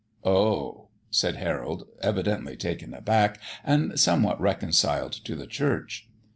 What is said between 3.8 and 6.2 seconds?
somewhat reconciled to the church.